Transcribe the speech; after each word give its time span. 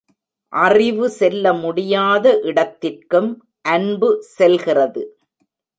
அறிவு 0.53 1.09
செல்ல 1.09 1.53
முடியாத 1.53 2.39
இடத்திற்கும் 2.43 3.31
அன்பு 3.61 4.09
செல்கிறது. 4.37 5.03